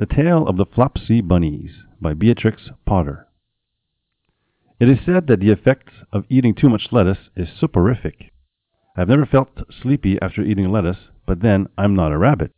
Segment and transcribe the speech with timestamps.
[0.00, 3.26] The Tale of the Flopsy Bunnies by Beatrix Potter.
[4.78, 8.30] It is said that the effect of eating too much lettuce is soporific.
[8.96, 12.52] I've never felt sleepy after eating lettuce, but then I'm not a rabbit.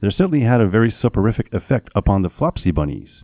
[0.00, 3.22] There certainly had a very soporific effect upon the Flopsy Bunnies.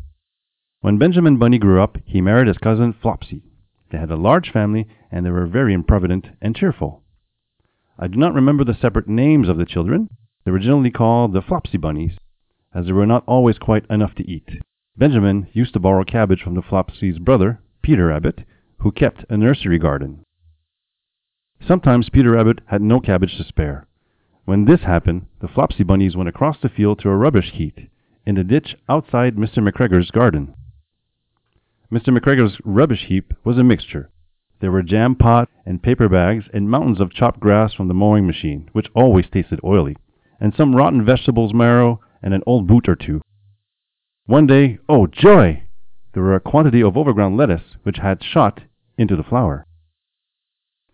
[0.80, 3.42] When Benjamin Bunny grew up, he married his cousin Flopsy.
[3.90, 7.02] They had a large family, and they were very improvident and cheerful.
[7.98, 10.10] I do not remember the separate names of the children.
[10.44, 12.12] They were generally called the Flopsy Bunnies,
[12.76, 14.60] as there were not always quite enough to eat.
[14.98, 18.40] Benjamin used to borrow cabbage from the Flopsy's brother, Peter Rabbit,
[18.80, 20.22] who kept a nursery garden.
[21.66, 23.86] Sometimes Peter Rabbit had no cabbage to spare.
[24.44, 27.78] When this happened, the Flopsy Bunnies went across the field to a rubbish heap
[28.26, 29.66] in the ditch outside Mr.
[29.66, 30.54] McGregor's garden.
[31.90, 32.08] Mr.
[32.08, 34.10] McGregor's rubbish heap was a mixture.
[34.60, 38.26] There were jam pot and paper bags and mountains of chopped grass from the mowing
[38.26, 39.96] machine, which always tasted oily,
[40.38, 43.20] and some rotten vegetables marrow and an old boot or two.
[44.26, 45.62] One day, oh joy!
[46.12, 48.62] There were a quantity of overgrown lettuce which had shot
[48.98, 49.64] into the flower.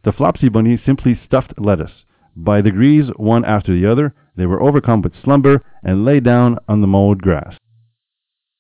[0.05, 2.05] The Flopsy Bunnies simply stuffed lettuce.
[2.37, 6.83] By degrees, one after the other, they were overcome with slumber and lay down on
[6.83, 7.57] the mowed grass.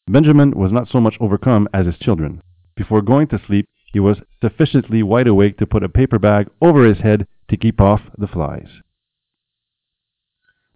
[0.08, 2.40] Benjamin was not so much overcome as his children.
[2.74, 6.86] Before going to sleep, he was sufficiently wide awake to put a paper bag over
[6.86, 8.80] his head to keep off the flies.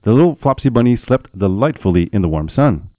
[0.06, 2.90] The little Flopsy Bunny slept delightfully in the warm sun.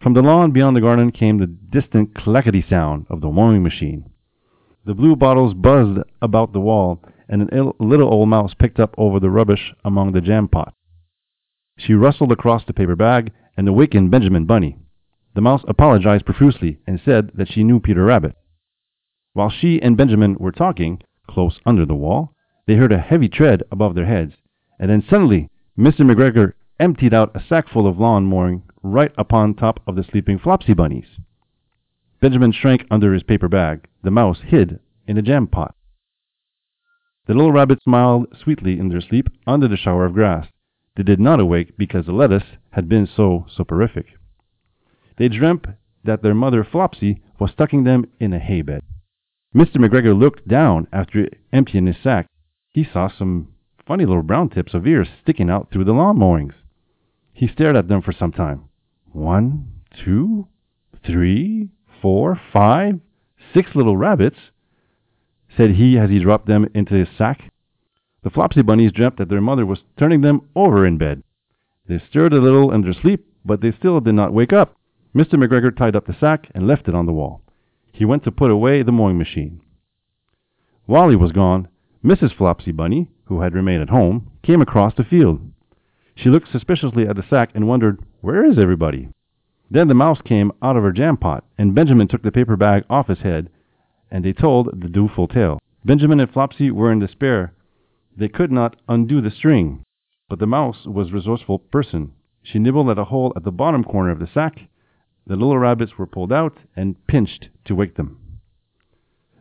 [0.00, 4.08] From the lawn beyond the garden came the distant clackety sound of the mowing machine.
[4.84, 9.18] The blue bottles buzzed about the wall, and a little old mouse picked up over
[9.18, 10.72] the rubbish among the jam pot.
[11.78, 14.78] She rustled across the paper bag and awakened Benjamin Bunny.
[15.34, 18.36] The mouse apologized profusely and said that she knew Peter Rabbit.
[19.32, 22.36] While she and Benjamin were talking, close under the wall,
[22.68, 24.34] they heard a heavy tread above their heads,
[24.78, 26.00] and then suddenly Mr.
[26.00, 30.72] McGregor emptied out a sackful of lawn mowing right upon top of the sleeping Flopsy
[30.72, 31.18] bunnies.
[32.18, 33.86] Benjamin shrank under his paper bag.
[34.02, 35.74] The mouse hid in a jam pot.
[37.26, 40.46] The little rabbits smiled sweetly in their sleep under the shower of grass.
[40.96, 44.06] They did not awake because the lettuce had been so soporific.
[45.18, 45.66] They dreamt
[46.04, 48.82] that their mother Flopsy was tucking them in a hay bed.
[49.54, 49.76] Mr.
[49.76, 52.26] McGregor looked down after emptying his sack.
[52.72, 53.48] He saw some
[53.86, 56.54] funny little brown tips of ears sticking out through the lawn mowings.
[57.32, 58.64] He stared at them for some time.
[59.12, 60.48] One, two,
[61.04, 61.70] three,
[62.02, 62.98] four, five,
[63.54, 64.36] six little rabbits,
[65.56, 67.50] said he as he dropped them into his sack.
[68.22, 71.22] The Flopsy Bunnies dreamt that their mother was turning them over in bed.
[71.88, 74.74] They stirred a little in their sleep, but they still did not wake up.
[75.14, 75.34] Mr.
[75.34, 77.42] McGregor tied up the sack and left it on the wall.
[77.92, 79.60] He went to put away the mowing machine.
[80.86, 81.68] While he was gone,
[82.04, 82.36] Mrs.
[82.36, 85.40] Flopsy Bunny who had remained at home, came across the field.
[86.14, 89.08] She looked suspiciously at the sack and wondered, Where is everybody?
[89.70, 92.84] Then the mouse came out of her jam pot, and Benjamin took the paper bag
[92.88, 93.50] off his head,
[94.10, 95.60] and they told the doleful tale.
[95.84, 97.52] Benjamin and Flopsy were in despair.
[98.16, 99.82] They could not undo the string.
[100.28, 102.12] But the mouse was a resourceful person.
[102.42, 104.60] She nibbled at a hole at the bottom corner of the sack.
[105.26, 108.18] The little rabbits were pulled out and pinched to wake them.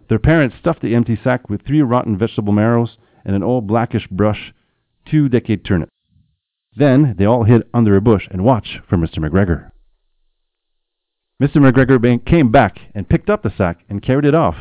[0.09, 4.07] Their parents stuffed the empty sack with three rotten vegetable marrows and an old blackish
[4.07, 4.53] brush,
[5.05, 5.91] two decade turnips.
[6.75, 9.17] Then they all hid under a bush and watched for Mr.
[9.17, 9.71] McGregor.
[11.41, 11.57] Mr.
[11.57, 14.55] McGregor came back and picked up the sack and carried it off.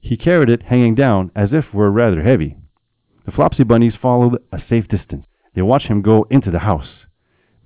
[0.00, 2.56] He carried it hanging down as if were rather heavy.
[3.24, 5.26] The Flopsy Bunnies followed a safe distance.
[5.54, 7.06] They watched him go into the house.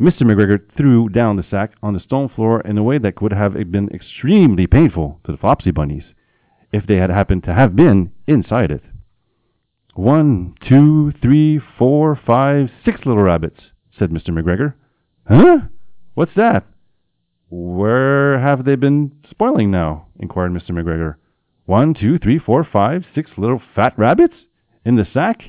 [0.01, 0.23] Mr.
[0.23, 3.55] McGregor threw down the sack on the stone floor in a way that would have
[3.71, 6.05] been extremely painful to the Flopsy Bunnies
[6.73, 8.83] if they had happened to have been inside it.
[9.95, 13.61] One, two, three, four, five, six little rabbits,
[13.97, 14.31] said Mr.
[14.31, 14.75] McGregor.
[15.29, 15.69] Huh?
[16.15, 16.67] What's that?
[17.49, 20.09] Where have they been spoiling now?
[20.19, 20.71] inquired Mr.
[20.71, 21.15] McGregor.
[21.67, 24.35] One, two, three, four, five, six little fat rabbits?
[24.85, 25.41] In the sack?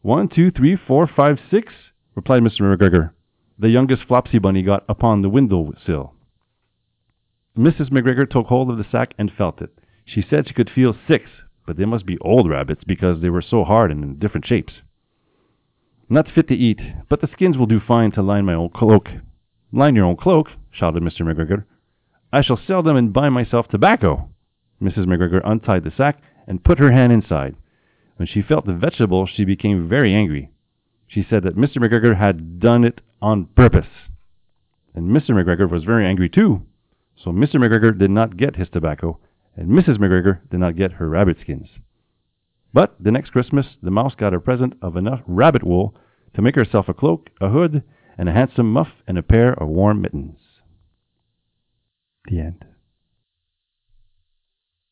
[0.00, 1.72] One, two, three, four, five, six,
[2.14, 2.62] replied Mr.
[2.62, 3.10] McGregor.
[3.58, 6.14] The youngest Flopsy Bunny got upon the window sill.
[7.56, 7.90] Mrs.
[7.90, 9.70] McGregor took hold of the sack and felt it.
[10.06, 11.28] She said she could feel six,
[11.70, 14.72] but they must be old rabbits because they were so hard and in different shapes.
[16.08, 19.08] Not fit to eat, but the skins will do fine to line my old cloak.
[19.70, 21.20] Line your own cloak, shouted Mr.
[21.20, 21.62] McGregor.
[22.32, 24.30] I shall sell them and buy myself tobacco.
[24.82, 25.04] Mrs.
[25.06, 27.54] McGregor untied the sack and put her hand inside.
[28.16, 30.50] When she felt the vegetable, she became very angry.
[31.06, 31.76] She said that Mr.
[31.76, 33.86] McGregor had done it on purpose.
[34.92, 35.30] And Mr.
[35.30, 36.62] McGregor was very angry too.
[37.22, 37.60] So Mr.
[37.60, 39.20] McGregor did not get his tobacco,
[39.60, 39.98] and Mrs.
[39.98, 41.68] McGregor did not get her rabbit skins.
[42.72, 45.94] But the next Christmas, the mouse got a present of enough rabbit wool
[46.34, 47.82] to make herself a cloak, a hood,
[48.16, 50.38] and a handsome muff and a pair of warm mittens.
[52.30, 52.64] The end.